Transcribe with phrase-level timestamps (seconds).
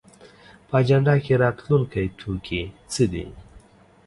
[0.67, 2.61] په اجنډا کې راتلونکی توکي
[2.91, 3.25] څه دي؟